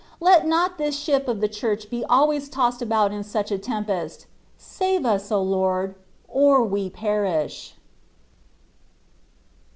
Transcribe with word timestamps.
J 0.13 0.15
Let 0.21 0.47
not 0.47 0.79
this 0.79 0.97
Ship 0.97 1.27
of 1.27 1.41
the 1.41 1.47
Church 1.47 1.87
be 1.87 2.03
always 2.05 2.49
tossed 2.49 2.81
about 2.81 3.11
in 3.11 3.23
such 3.23 3.51
a 3.51 3.59
tempest:§ 3.59 4.21
save 4.57 5.05
us, 5.05 5.31
O 5.31 5.39
Lord, 5.43 5.93
or 6.27 6.63
we 6.63 6.89
perish 6.89 7.75